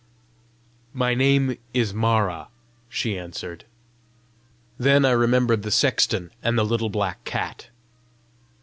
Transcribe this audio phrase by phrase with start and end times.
[0.95, 2.47] "My name is Mara,"
[2.89, 3.65] she answered.
[4.79, 7.69] Then I remembered the sexton and the little black cat.